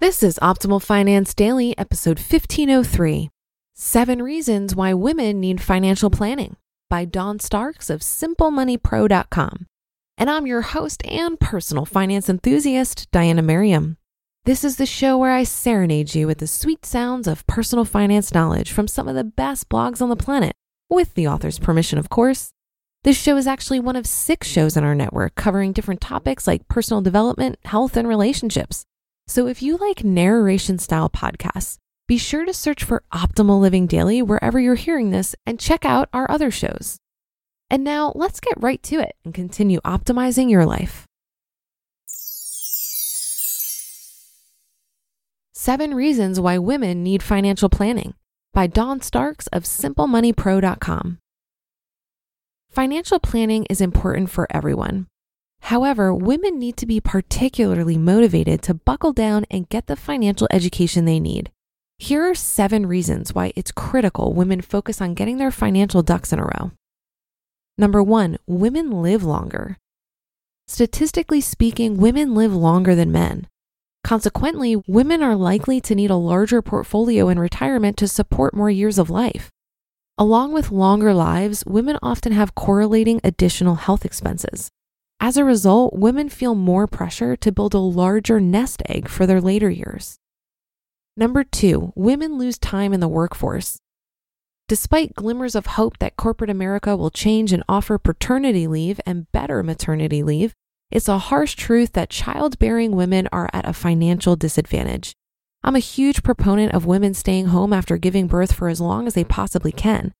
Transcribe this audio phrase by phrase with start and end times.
[0.00, 3.30] This is Optimal Finance Daily, episode 1503
[3.74, 6.56] Seven Reasons Why Women Need Financial Planning
[6.88, 9.66] by Dawn Starks of SimpleMoneyPro.com.
[10.16, 13.96] And I'm your host and personal finance enthusiast, Diana Merriam.
[14.44, 18.32] This is the show where I serenade you with the sweet sounds of personal finance
[18.32, 20.54] knowledge from some of the best blogs on the planet,
[20.88, 22.52] with the author's permission, of course.
[23.02, 26.68] This show is actually one of six shows in our network covering different topics like
[26.68, 28.84] personal development, health, and relationships.
[29.28, 31.76] So if you like narration style podcasts,
[32.06, 36.08] be sure to search for Optimal Living Daily wherever you're hearing this and check out
[36.14, 36.96] our other shows.
[37.68, 41.04] And now let's get right to it and continue optimizing your life.
[45.52, 48.14] Seven Reasons Why Women Need Financial Planning
[48.54, 51.18] by Dawn Starks of SimpleMoneyPro.com.
[52.70, 55.07] Financial planning is important for everyone.
[55.62, 61.04] However, women need to be particularly motivated to buckle down and get the financial education
[61.04, 61.50] they need.
[61.98, 66.38] Here are seven reasons why it's critical women focus on getting their financial ducks in
[66.38, 66.70] a row.
[67.76, 69.76] Number one, women live longer.
[70.66, 73.46] Statistically speaking, women live longer than men.
[74.04, 78.98] Consequently, women are likely to need a larger portfolio in retirement to support more years
[78.98, 79.50] of life.
[80.16, 84.70] Along with longer lives, women often have correlating additional health expenses.
[85.20, 89.40] As a result, women feel more pressure to build a larger nest egg for their
[89.40, 90.18] later years.
[91.16, 93.80] Number two, women lose time in the workforce.
[94.68, 99.62] Despite glimmers of hope that corporate America will change and offer paternity leave and better
[99.64, 100.52] maternity leave,
[100.90, 105.14] it's a harsh truth that childbearing women are at a financial disadvantage.
[105.64, 109.14] I'm a huge proponent of women staying home after giving birth for as long as
[109.14, 110.12] they possibly can.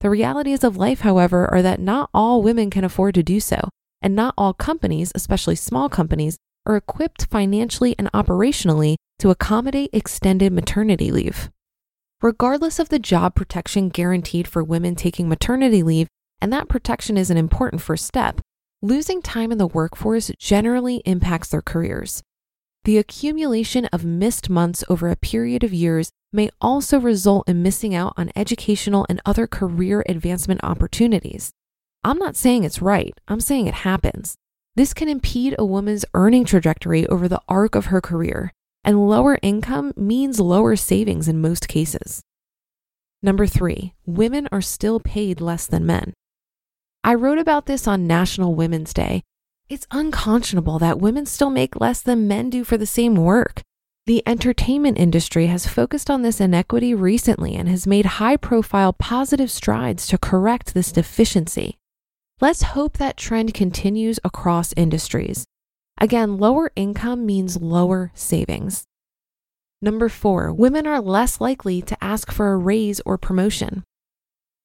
[0.00, 3.70] The realities of life, however, are that not all women can afford to do so,
[4.04, 10.52] and not all companies, especially small companies, are equipped financially and operationally to accommodate extended
[10.52, 11.50] maternity leave.
[12.22, 16.06] Regardless of the job protection guaranteed for women taking maternity leave,
[16.40, 18.40] and that protection is an important first step,
[18.82, 22.22] losing time in the workforce generally impacts their careers.
[22.84, 27.94] The accumulation of missed months over a period of years may also result in missing
[27.94, 31.52] out on educational and other career advancement opportunities.
[32.04, 34.36] I'm not saying it's right, I'm saying it happens.
[34.76, 38.52] This can impede a woman's earning trajectory over the arc of her career,
[38.84, 42.22] and lower income means lower savings in most cases.
[43.22, 46.12] Number three, women are still paid less than men.
[47.02, 49.22] I wrote about this on National Women's Day.
[49.70, 53.62] It's unconscionable that women still make less than men do for the same work.
[54.04, 59.50] The entertainment industry has focused on this inequity recently and has made high profile positive
[59.50, 61.78] strides to correct this deficiency.
[62.40, 65.44] Let's hope that trend continues across industries.
[66.00, 68.84] Again, lower income means lower savings.
[69.80, 73.84] Number four, women are less likely to ask for a raise or promotion.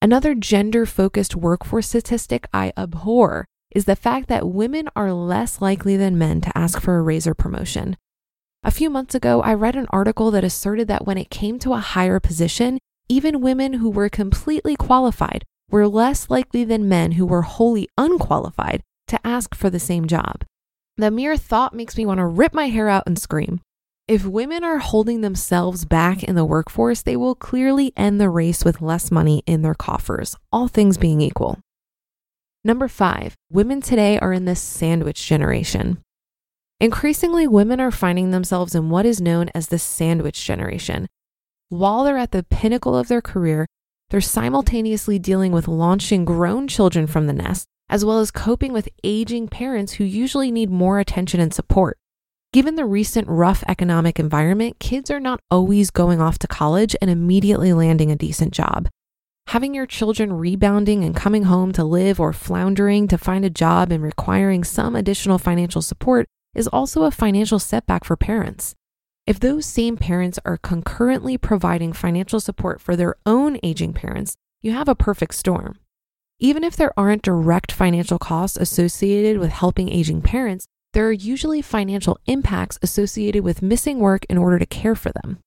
[0.00, 5.96] Another gender focused workforce statistic I abhor is the fact that women are less likely
[5.96, 7.96] than men to ask for a raise or promotion.
[8.64, 11.74] A few months ago, I read an article that asserted that when it came to
[11.74, 17.26] a higher position, even women who were completely qualified were less likely than men who
[17.26, 20.44] were wholly unqualified to ask for the same job.
[20.98, 23.60] The mere thought makes me want to rip my hair out and scream.
[24.06, 28.64] If women are holding themselves back in the workforce, they will clearly end the race
[28.64, 31.58] with less money in their coffers, all things being equal.
[32.62, 35.98] Number five, women today are in the sandwich generation.
[36.78, 41.08] Increasingly, women are finding themselves in what is known as the sandwich generation.
[41.70, 43.66] While they're at the pinnacle of their career,
[44.12, 48.86] they're simultaneously dealing with launching grown children from the nest, as well as coping with
[49.02, 51.96] aging parents who usually need more attention and support.
[52.52, 57.10] Given the recent rough economic environment, kids are not always going off to college and
[57.10, 58.86] immediately landing a decent job.
[59.46, 63.90] Having your children rebounding and coming home to live or floundering to find a job
[63.90, 68.74] and requiring some additional financial support is also a financial setback for parents.
[69.24, 74.72] If those same parents are concurrently providing financial support for their own aging parents, you
[74.72, 75.78] have a perfect storm.
[76.40, 81.62] Even if there aren't direct financial costs associated with helping aging parents, there are usually
[81.62, 85.38] financial impacts associated with missing work in order to care for them.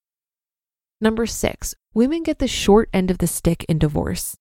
[1.02, 4.38] Number six, women get the short end of the stick in divorce.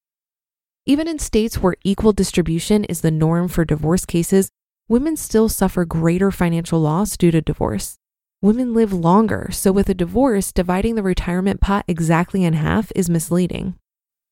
[0.85, 4.49] Even in states where equal distribution is the norm for divorce cases,
[4.87, 7.97] women still suffer greater financial loss due to divorce.
[8.45, 13.09] Women live longer, so with a divorce, dividing the retirement pot exactly in half is
[13.09, 13.73] misleading.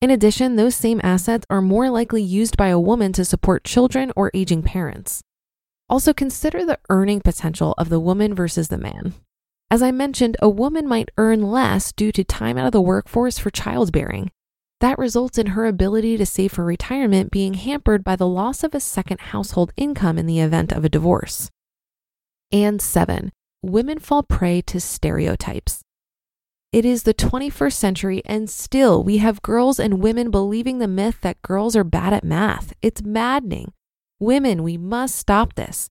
[0.00, 4.12] In addition, those same assets are more likely used by a woman to support children
[4.14, 5.20] or aging parents.
[5.88, 9.14] Also, consider the earning potential of the woman versus the man.
[9.68, 13.40] As I mentioned, a woman might earn less due to time out of the workforce
[13.40, 14.30] for childbearing.
[14.78, 18.76] That results in her ability to save for retirement being hampered by the loss of
[18.76, 21.50] a second household income in the event of a divorce.
[22.52, 23.32] And seven,
[23.70, 25.82] women fall prey to stereotypes.
[26.72, 31.20] It is the 21st century, and still we have girls and women believing the myth
[31.20, 32.72] that girls are bad at math.
[32.82, 33.72] It's maddening.
[34.18, 35.88] Women, we must stop this.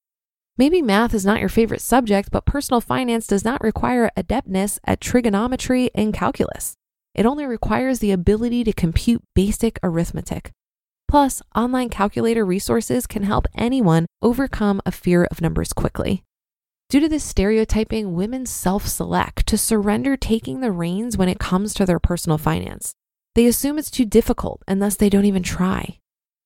[0.57, 5.01] Maybe math is not your favorite subject, but personal finance does not require adeptness at
[5.01, 6.75] trigonometry and calculus.
[7.15, 10.51] It only requires the ability to compute basic arithmetic.
[11.07, 16.23] Plus, online calculator resources can help anyone overcome a fear of numbers quickly.
[16.89, 21.73] Due to this stereotyping, women self select to surrender taking the reins when it comes
[21.73, 22.93] to their personal finance.
[23.35, 25.99] They assume it's too difficult and thus they don't even try.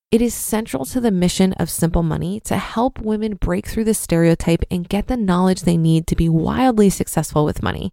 [0.09, 3.93] It is central to the mission of Simple Money to help women break through the
[3.93, 7.91] stereotype and get the knowledge they need to be wildly successful with money.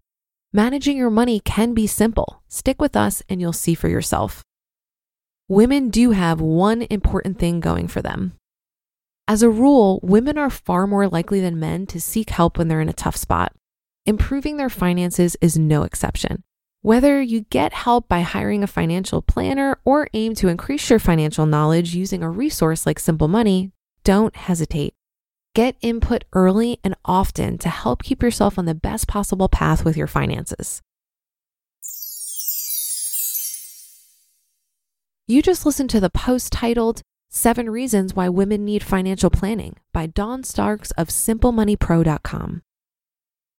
[0.53, 2.45] Managing your money can be simple.
[2.47, 4.45] Stick with us and you'll see for yourself.
[5.49, 8.35] Women do have one important thing going for them
[9.27, 12.81] as a rule, women are far more likely than men to seek help when they're
[12.81, 13.53] in a tough spot.
[14.05, 16.43] Improving their finances is no exception.
[16.83, 21.47] Whether you get help by hiring a financial planner or aim to increase your financial
[21.47, 23.73] knowledge using a resource like Simple Money,
[24.05, 24.93] don't hesitate.
[25.55, 29.97] Get input early and often to help keep yourself on the best possible path with
[29.97, 30.83] your finances.
[35.27, 37.01] You just listened to the post titled
[37.37, 42.63] Seven Reasons Why Women Need Financial Planning by Dawn Starks of SimpleMoneyPro.com.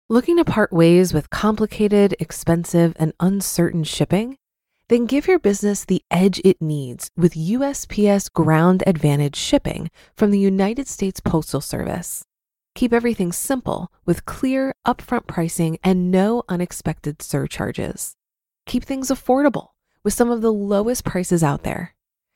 [0.07, 4.38] Looking to part ways with complicated, expensive, and uncertain shipping?
[4.88, 10.39] Then give your business the edge it needs with USPS Ground Advantage shipping from the
[10.39, 12.24] United States Postal Service.
[12.75, 18.16] Keep everything simple with clear, upfront pricing and no unexpected surcharges.
[18.66, 21.95] Keep things affordable with some of the lowest prices out there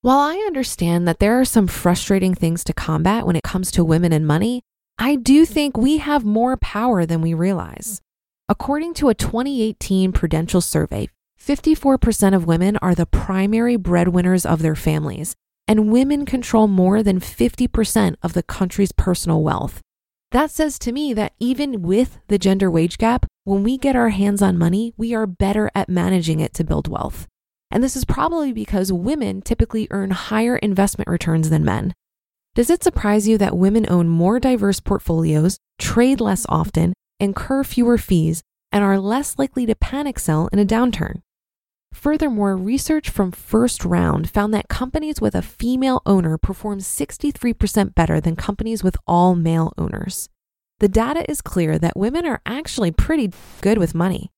[0.00, 3.84] While I understand that there are some frustrating things to combat when it comes to
[3.84, 4.62] women and money,
[4.96, 8.00] I do think we have more power than we realize.
[8.48, 11.08] According to a 2018 Prudential survey,
[11.40, 15.34] 54% of women are the primary breadwinners of their families,
[15.66, 19.80] and women control more than 50% of the country's personal wealth.
[20.30, 24.10] That says to me that even with the gender wage gap, when we get our
[24.10, 27.26] hands on money, we are better at managing it to build wealth.
[27.70, 31.94] And this is probably because women typically earn higher investment returns than men.
[32.54, 37.98] Does it surprise you that women own more diverse portfolios, trade less often, incur fewer
[37.98, 41.22] fees, and are less likely to panic sell in a downturn?
[41.92, 48.20] Furthermore, research from First Round found that companies with a female owner perform 63% better
[48.20, 50.28] than companies with all male owners.
[50.80, 54.30] The data is clear that women are actually pretty good with money.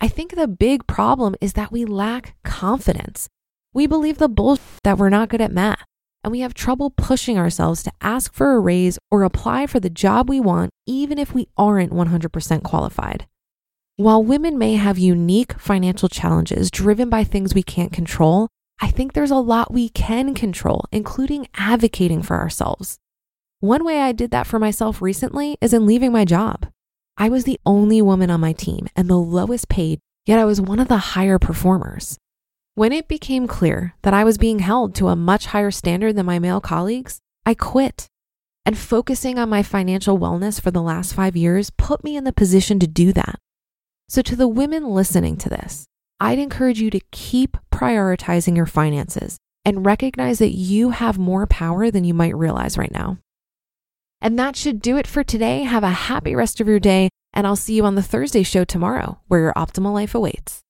[0.00, 3.28] I think the big problem is that we lack confidence.
[3.72, 5.84] We believe the bullshit that we're not good at math,
[6.22, 9.88] and we have trouble pushing ourselves to ask for a raise or apply for the
[9.88, 13.26] job we want, even if we aren't 100% qualified.
[13.96, 18.48] While women may have unique financial challenges driven by things we can't control,
[18.78, 22.98] I think there's a lot we can control, including advocating for ourselves.
[23.60, 26.66] One way I did that for myself recently is in leaving my job.
[27.18, 30.60] I was the only woman on my team and the lowest paid, yet I was
[30.60, 32.18] one of the higher performers.
[32.74, 36.26] When it became clear that I was being held to a much higher standard than
[36.26, 38.06] my male colleagues, I quit.
[38.66, 42.32] And focusing on my financial wellness for the last five years put me in the
[42.32, 43.38] position to do that.
[44.08, 45.86] So, to the women listening to this,
[46.20, 51.90] I'd encourage you to keep prioritizing your finances and recognize that you have more power
[51.90, 53.18] than you might realize right now.
[54.20, 55.62] And that should do it for today.
[55.62, 58.64] Have a happy rest of your day, and I'll see you on the Thursday show
[58.64, 60.62] tomorrow, where your optimal life awaits.